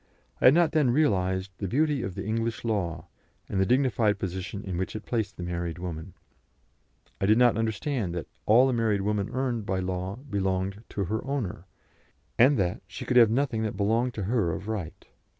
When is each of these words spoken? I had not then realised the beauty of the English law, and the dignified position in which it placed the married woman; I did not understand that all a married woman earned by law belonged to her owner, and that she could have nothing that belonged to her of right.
I 0.41 0.45
had 0.45 0.55
not 0.55 0.71
then 0.71 0.89
realised 0.89 1.51
the 1.59 1.67
beauty 1.67 2.01
of 2.01 2.15
the 2.15 2.25
English 2.25 2.65
law, 2.65 3.05
and 3.47 3.61
the 3.61 3.67
dignified 3.67 4.17
position 4.17 4.63
in 4.63 4.75
which 4.75 4.95
it 4.95 5.05
placed 5.05 5.37
the 5.37 5.43
married 5.43 5.77
woman; 5.77 6.15
I 7.21 7.27
did 7.27 7.37
not 7.37 7.55
understand 7.55 8.15
that 8.15 8.25
all 8.47 8.67
a 8.67 8.73
married 8.73 9.01
woman 9.01 9.29
earned 9.31 9.63
by 9.67 9.77
law 9.79 10.15
belonged 10.15 10.83
to 10.89 11.03
her 11.03 11.23
owner, 11.23 11.67
and 12.39 12.57
that 12.57 12.81
she 12.87 13.05
could 13.05 13.17
have 13.17 13.29
nothing 13.29 13.61
that 13.61 13.77
belonged 13.77 14.15
to 14.15 14.23
her 14.23 14.53
of 14.53 14.67
right. 14.67 15.05